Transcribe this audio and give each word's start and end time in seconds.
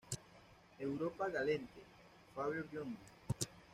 Europa 0.85 1.25
Galante, 1.35 1.79
Fabio 2.33 2.63
Biondi. 2.69 2.97